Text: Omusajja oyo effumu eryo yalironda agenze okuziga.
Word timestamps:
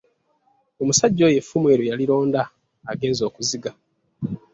Omusajja 0.81 1.23
oyo 1.29 1.37
effumu 1.41 1.67
eryo 1.73 1.87
yalironda 1.89 2.41
agenze 2.91 3.21
okuziga. 3.29 3.71